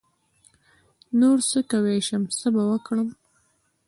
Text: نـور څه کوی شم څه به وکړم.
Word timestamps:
نـور 1.19 1.37
څه 1.49 1.59
کوی 1.71 1.99
شم 2.07 2.23
څه 2.37 2.47
به 2.53 2.63
وکړم. 2.71 3.09